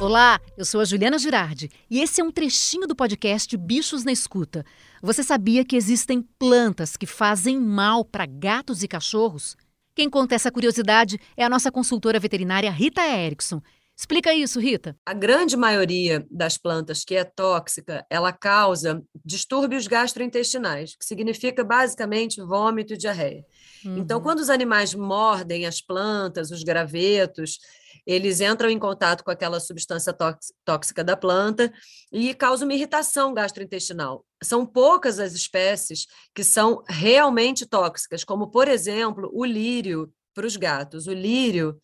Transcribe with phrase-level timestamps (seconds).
[0.00, 4.12] Olá, eu sou a Juliana Girardi e esse é um trechinho do podcast Bichos na
[4.12, 4.64] Escuta.
[5.02, 9.56] Você sabia que existem plantas que fazem mal para gatos e cachorros?
[9.94, 13.60] Quem conta essa curiosidade é a nossa consultora veterinária Rita Erickson.
[13.98, 14.96] Explica isso, Rita.
[15.04, 22.40] A grande maioria das plantas que é tóxica, ela causa distúrbios gastrointestinais, que significa basicamente
[22.40, 23.44] vômito e diarreia.
[23.80, 23.98] Então, uhum.
[23.98, 27.58] Então, quando os animais mordem as plantas, os gravetos,
[28.06, 30.16] eles entram em contato com aquela substância
[30.64, 31.70] tóxica da planta
[32.10, 34.24] e causam uma irritação gastrointestinal.
[34.42, 40.56] São poucas as espécies que são realmente tóxicas, como, por exemplo, o lírio para os
[40.56, 41.06] gatos.
[41.06, 41.78] O lírio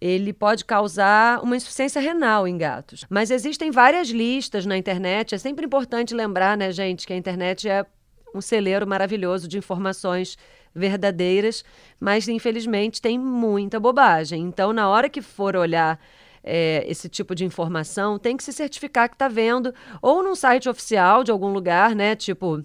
[0.00, 3.06] ele pode causar uma insuficiência renal em gatos.
[3.08, 5.34] Mas existem várias listas na internet.
[5.34, 7.86] É sempre importante lembrar, né, gente, que a internet é
[8.34, 10.36] um celeiro maravilhoso de informações
[10.74, 11.64] verdadeiras,
[12.00, 14.42] mas infelizmente tem muita bobagem.
[14.42, 16.00] Então, na hora que for olhar
[16.42, 20.68] é, esse tipo de informação, tem que se certificar que está vendo ou num site
[20.68, 22.14] oficial de algum lugar, né?
[22.16, 22.64] Tipo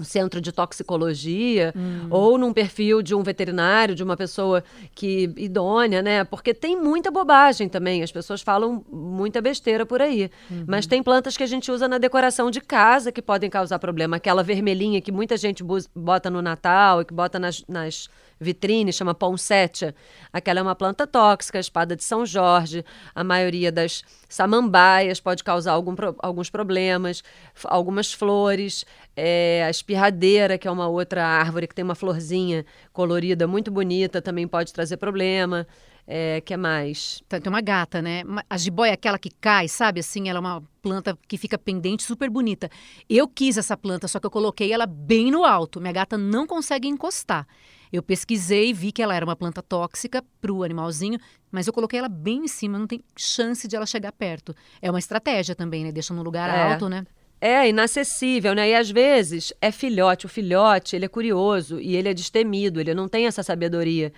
[0.00, 2.06] centro de toxicologia hum.
[2.10, 6.24] ou num perfil de um veterinário, de uma pessoa que idônea, né?
[6.24, 10.30] Porque tem muita bobagem também, as pessoas falam muita besteira por aí.
[10.50, 10.64] Uhum.
[10.66, 14.16] Mas tem plantas que a gente usa na decoração de casa que podem causar problema,
[14.16, 18.08] aquela vermelhinha que muita gente bota no Natal e que bota nas, nas
[18.42, 19.94] vitrine, chama poinsettia.
[20.32, 22.84] Aquela é uma planta tóxica, espada de São Jorge.
[23.14, 27.22] A maioria das samambaias pode causar algum, alguns problemas.
[27.64, 28.84] Algumas flores,
[29.16, 34.20] é, a espirradeira, que é uma outra árvore que tem uma florzinha colorida muito bonita,
[34.20, 35.66] também pode trazer problema.
[36.06, 37.22] É, que é mais?
[37.28, 38.22] Tem uma gata, né?
[38.50, 40.00] A jiboia é aquela que cai, sabe?
[40.00, 42.68] Assim, ela é uma planta que fica pendente, super bonita.
[43.08, 45.80] Eu quis essa planta, só que eu coloquei ela bem no alto.
[45.80, 47.46] Minha gata não consegue encostar.
[47.92, 51.18] Eu pesquisei e vi que ela era uma planta tóxica para o animalzinho,
[51.50, 54.54] mas eu coloquei ela bem em cima, não tem chance de ela chegar perto.
[54.80, 55.92] É uma estratégia também, né?
[55.92, 56.72] Deixa num lugar é.
[56.72, 57.06] alto, né?
[57.40, 58.70] É inacessível, né?
[58.70, 60.26] E às vezes é filhote.
[60.26, 64.12] O filhote, ele é curioso e ele é destemido, ele não tem essa sabedoria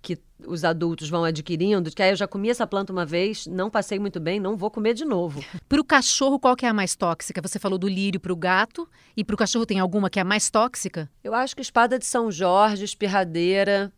[0.00, 3.68] que os adultos vão adquirindo, que aí eu já comi essa planta uma vez, não
[3.68, 5.44] passei muito bem, não vou comer de novo.
[5.68, 7.42] Para o cachorro, qual que é a mais tóxica?
[7.42, 10.22] Você falou do lírio para o gato, e para o cachorro tem alguma que é
[10.22, 11.10] a mais tóxica?
[11.22, 13.92] Eu acho que espada de São Jorge, espirradeira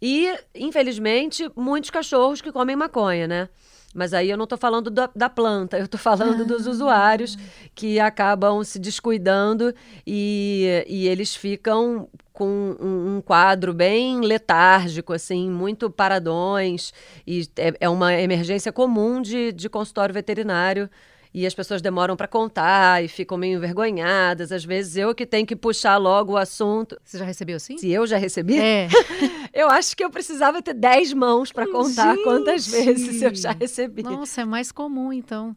[0.00, 3.48] e, infelizmente, muitos cachorros que comem maconha, né?
[3.94, 6.70] Mas aí eu não estou falando da, da, planta, eu estou falando dos ah.
[6.70, 7.38] usuários
[7.74, 9.74] que acabam se descuidando
[10.06, 16.92] e, e eles ficam com um, um, quadro bem letárgico, assim, muito paradões.
[17.26, 20.90] E é, é uma emergência comum de, de consultório veterinário
[21.32, 24.52] e as pessoas demoram para contar e ficam meio envergonhadas.
[24.52, 27.00] Às vezes eu que tenho que puxar logo o assunto.
[27.02, 27.78] Você já recebeu assim?
[27.78, 28.58] Se eu já recebi?
[28.58, 28.86] É.
[29.54, 32.22] eu acho que eu precisava ter 10 mãos para contar Gente.
[32.22, 34.02] quantas vezes eu já recebi.
[34.02, 35.56] Nossa, é mais comum então.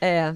[0.00, 0.34] É,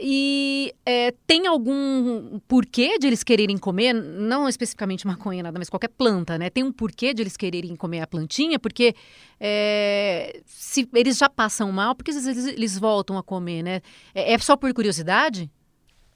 [0.00, 5.88] e é, tem algum porquê de eles quererem comer, não especificamente maconha, nada, mas qualquer
[5.88, 6.48] planta, né?
[6.48, 8.94] Tem um porquê de eles quererem comer a plantinha, porque
[9.38, 13.80] é, se eles já passam mal, porque às vezes eles voltam a comer, né?
[14.14, 15.50] É, é só por curiosidade?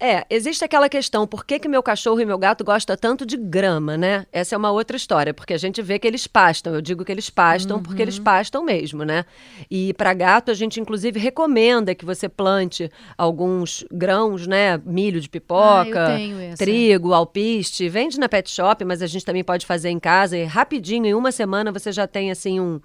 [0.04, 3.38] É, existe aquela questão, por que, que meu cachorro e meu gato gostam tanto de
[3.38, 4.26] grama, né?
[4.31, 6.75] Essa é uma outra história, porque a gente vê que eles pastam.
[6.75, 7.82] Eu digo que eles pastam uhum.
[7.82, 8.25] porque eles uhum.
[8.25, 9.25] pastam mesmo, né?
[9.70, 14.78] E para gato, a gente inclusive recomenda que você plante alguns grãos, né?
[14.84, 17.88] Milho de pipoca, ah, trigo, alpiste.
[17.88, 21.14] Vende na pet shop, mas a gente também pode fazer em casa e rapidinho, em
[21.14, 22.78] uma semana, você já tem assim um.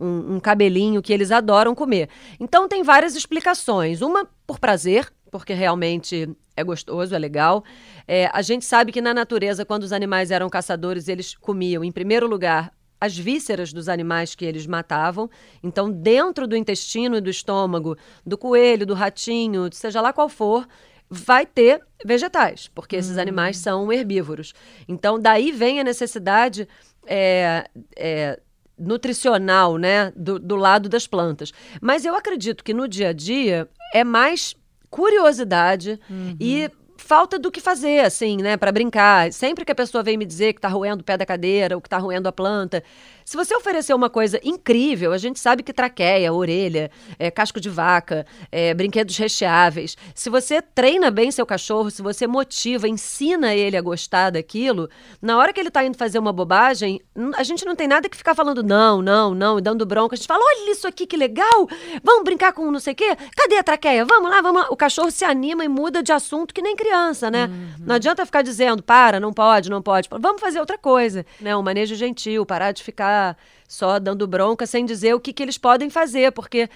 [0.00, 2.08] Um, um cabelinho que eles adoram comer.
[2.40, 4.00] Então, tem várias explicações.
[4.00, 7.64] Uma por prazer, porque realmente é gostoso, é legal.
[8.06, 11.90] É, a gente sabe que na natureza, quando os animais eram caçadores, eles comiam, em
[11.90, 12.70] primeiro lugar,
[13.00, 15.30] as vísceras dos animais que eles matavam.
[15.62, 20.68] Então, dentro do intestino e do estômago do coelho, do ratinho, seja lá qual for,
[21.08, 23.20] vai ter vegetais, porque esses hum.
[23.20, 24.52] animais são herbívoros.
[24.86, 26.68] Então, daí vem a necessidade
[27.06, 28.38] é, é,
[28.78, 31.52] nutricional, né, do, do lado das plantas.
[31.80, 34.54] Mas eu acredito que no dia a dia é mais
[34.92, 36.36] curiosidade uhum.
[36.38, 39.32] e falta do que fazer, assim, né, para brincar.
[39.32, 41.80] Sempre que a pessoa vem me dizer que tá roendo o pé da cadeira ou
[41.80, 42.84] que tá roendo a planta,
[43.24, 47.68] se você oferecer uma coisa incrível, a gente sabe que traqueia, orelha, é, casco de
[47.68, 49.96] vaca, é, brinquedos recheáveis.
[50.14, 54.88] Se você treina bem seu cachorro, se você motiva, ensina ele a gostar daquilo,
[55.20, 57.00] na hora que ele tá indo fazer uma bobagem,
[57.36, 60.14] a gente não tem nada que ficar falando não, não, não, e dando bronca.
[60.14, 61.68] A gente fala: olha isso aqui que legal,
[62.02, 63.16] vamos brincar com não sei o quê?
[63.36, 64.04] Cadê a traqueia?
[64.04, 64.68] Vamos lá, vamos lá.
[64.70, 67.46] O cachorro se anima e muda de assunto que nem criança criança, né?
[67.46, 67.84] Uhum.
[67.86, 70.08] Não adianta ficar dizendo, para, não pode, não pode.
[70.10, 71.56] Vamos fazer outra coisa, né?
[71.56, 73.21] Um manejo gentil, parar de ficar
[73.68, 76.68] só dando bronca sem dizer o que, que eles podem fazer, porque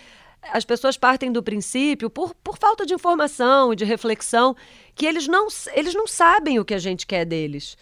[0.53, 4.57] as pessoas partem do princípio, por, por falta de informação e de reflexão,
[4.95, 7.77] que eles não, eles não sabem o que a gente quer deles.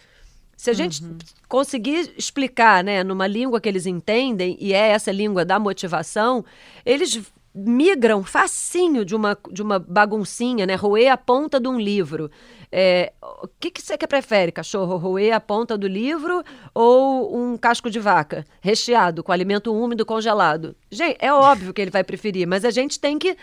[0.57, 1.19] Se a gente uhum.
[1.49, 6.45] conseguir explicar, né, numa língua que eles entendem, e é essa língua da motivação,
[6.87, 7.21] eles
[7.55, 10.75] migram facinho de uma, de uma baguncinha, né?
[10.75, 12.31] Roer a ponta de um livro.
[12.73, 14.97] É, o que, que você que prefere, cachorro?
[14.97, 16.43] Roer a ponta do livro
[16.75, 20.75] ou um casco de vaca recheado com alimento úmido congelado?
[20.91, 23.37] Gente, é óbvio que ele vai preferir, mas a gente tem que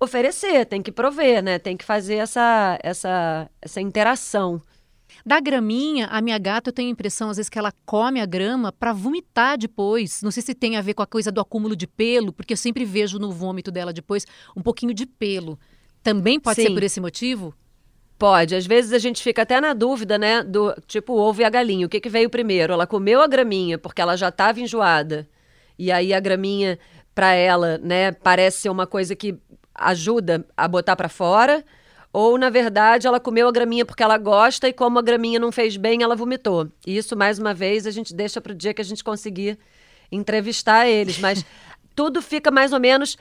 [0.00, 1.58] oferecer, tem que prover, né?
[1.58, 4.60] Tem que fazer essa, essa, essa interação.
[5.24, 8.26] Da graminha, a minha gata, eu tenho a impressão, às vezes, que ela come a
[8.26, 10.22] grama para vomitar depois.
[10.22, 12.56] Não sei se tem a ver com a coisa do acúmulo de pelo, porque eu
[12.56, 14.26] sempre vejo no vômito dela depois
[14.56, 15.58] um pouquinho de pelo.
[16.02, 16.68] Também pode Sim.
[16.68, 17.54] ser por esse motivo?
[18.18, 18.54] Pode.
[18.54, 20.42] Às vezes a gente fica até na dúvida, né?
[20.42, 21.86] Do tipo o ovo e a galinha.
[21.86, 22.72] O que, que veio primeiro?
[22.72, 25.28] Ela comeu a graminha porque ela já estava enjoada.
[25.78, 26.78] E aí a graminha,
[27.14, 29.36] para ela, né, parece ser uma coisa que
[29.74, 31.64] ajuda a botar para fora
[32.14, 35.50] ou, na verdade, ela comeu a graminha porque ela gosta e, como a graminha não
[35.50, 36.68] fez bem, ela vomitou.
[36.86, 39.58] E isso, mais uma vez, a gente deixa para o dia que a gente conseguir
[40.12, 41.18] entrevistar eles.
[41.18, 41.44] Mas
[41.92, 43.18] tudo fica mais ou menos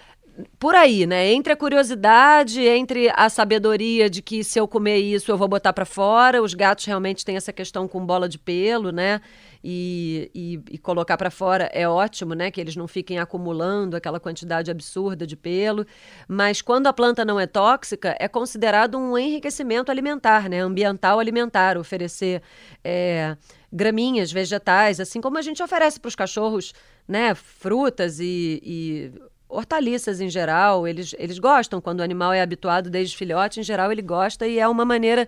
[0.59, 1.33] por aí, né?
[1.33, 5.73] Entre a curiosidade, entre a sabedoria de que se eu comer isso eu vou botar
[5.73, 6.39] para fora.
[6.43, 9.21] Os gatos realmente têm essa questão com bola de pelo, né?
[9.63, 12.51] E, e, e colocar para fora é ótimo, né?
[12.51, 15.85] Que eles não fiquem acumulando aquela quantidade absurda de pelo.
[16.27, 20.59] Mas quando a planta não é tóxica, é considerado um enriquecimento alimentar, né?
[20.59, 22.41] Ambiental alimentar, oferecer
[22.83, 23.37] é,
[23.71, 26.73] graminhas, vegetais, assim como a gente oferece para os cachorros,
[27.07, 27.33] né?
[27.33, 29.11] Frutas e, e
[29.53, 31.79] hortaliças em geral, eles, eles gostam.
[31.79, 35.27] Quando o animal é habituado desde filhote, em geral ele gosta e é uma maneira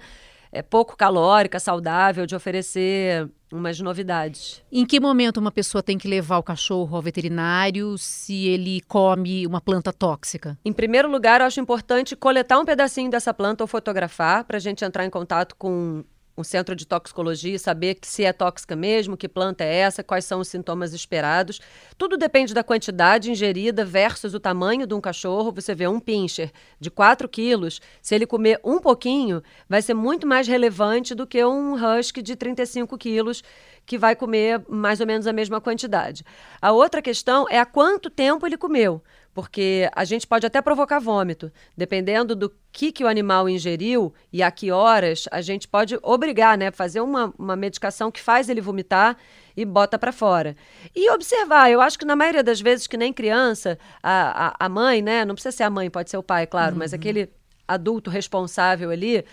[0.55, 4.63] é, pouco calórica, saudável de oferecer umas novidades.
[4.71, 9.45] Em que momento uma pessoa tem que levar o cachorro ao veterinário se ele come
[9.45, 10.57] uma planta tóxica?
[10.63, 14.59] Em primeiro lugar, eu acho importante coletar um pedacinho dessa planta ou fotografar para a
[14.59, 16.03] gente entrar em contato com
[16.37, 20.03] um centro de toxicologia e saber que se é tóxica mesmo, que planta é essa,
[20.03, 21.61] quais são os sintomas esperados.
[21.97, 25.51] Tudo depende da quantidade ingerida versus o tamanho de um cachorro.
[25.53, 30.27] Você vê um pincher de 4 quilos, se ele comer um pouquinho, vai ser muito
[30.27, 33.43] mais relevante do que um husky de 35 quilos,
[33.85, 36.23] que vai comer mais ou menos a mesma quantidade.
[36.61, 39.01] A outra questão é há quanto tempo ele comeu
[39.35, 41.51] porque a gente pode até provocar vômito.
[41.75, 46.57] Dependendo do que, que o animal ingeriu e a que horas, a gente pode obrigar,
[46.57, 46.71] né?
[46.71, 49.17] Fazer uma, uma medicação que faz ele vomitar
[49.55, 50.55] e bota para fora.
[50.95, 54.69] E observar, eu acho que na maioria das vezes, que nem criança, a, a, a
[54.69, 55.25] mãe, né?
[55.25, 56.79] Não precisa ser a mãe, pode ser o pai, claro, uhum.
[56.79, 57.29] mas aquele
[57.67, 59.25] adulto responsável ali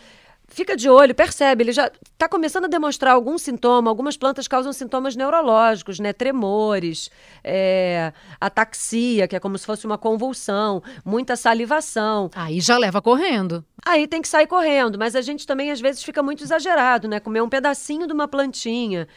[0.52, 3.90] fica de olho, percebe, ele já está começando a demonstrar algum sintoma.
[3.90, 6.12] Algumas plantas causam sintomas neurológicos, né?
[6.12, 7.10] Tremores,
[7.42, 12.30] é, ataxia, que é como se fosse uma convulsão, muita salivação.
[12.34, 13.64] Aí já leva correndo.
[13.84, 17.18] Aí tem que sair correndo, mas a gente também às vezes fica muito exagerado, né?
[17.18, 19.08] Comer um pedacinho de uma plantinha.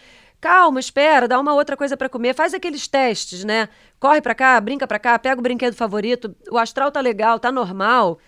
[0.42, 3.70] Calma, espera, dá uma outra coisa para comer, faz aqueles testes, né?
[4.00, 7.52] Corre para cá, brinca para cá, pega o brinquedo favorito, o astral tá legal, tá
[7.52, 8.20] normal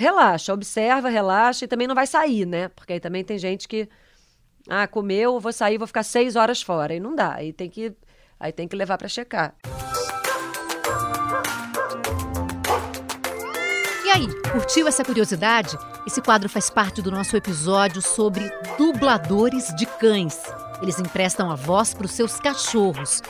[0.00, 2.68] relaxa, observa, relaxa e também não vai sair, né?
[2.68, 3.86] Porque aí também tem gente que,
[4.66, 6.94] ah, comeu, vou sair, vou ficar seis horas fora.
[6.94, 7.94] E não dá, aí tem que,
[8.38, 9.54] aí tem que levar para checar.
[14.02, 15.76] E aí, curtiu essa curiosidade?
[16.06, 20.40] Esse quadro faz parte do nosso episódio sobre dubladores de cães.
[20.80, 23.20] Eles emprestam a voz para os seus cachorros.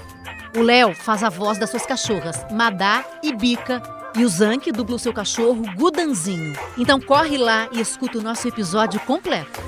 [0.56, 3.82] O Léo faz a voz das suas cachorras, Madá e Bica,
[4.16, 6.54] e o Zank dubla o seu cachorro Gudanzinho.
[6.76, 9.60] Então corre lá e escuta o nosso episódio completo.